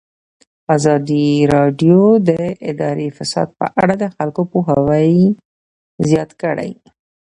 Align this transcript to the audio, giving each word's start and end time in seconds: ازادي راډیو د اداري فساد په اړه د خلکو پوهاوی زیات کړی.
ازادي 0.75 1.27
راډیو 1.55 1.99
د 2.29 2.31
اداري 2.69 3.07
فساد 3.17 3.47
په 3.59 3.65
اړه 3.81 3.93
د 4.01 4.05
خلکو 4.15 4.41
پوهاوی 4.51 5.11
زیات 6.09 6.31
کړی. 6.41 6.71